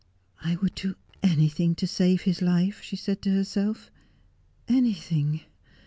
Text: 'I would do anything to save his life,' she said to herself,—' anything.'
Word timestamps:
'I 0.43 0.55
would 0.55 0.73
do 0.73 0.95
anything 1.21 1.75
to 1.75 1.85
save 1.85 2.23
his 2.23 2.41
life,' 2.41 2.81
she 2.81 2.95
said 2.95 3.21
to 3.21 3.29
herself,—' 3.29 3.91
anything.' 4.67 5.41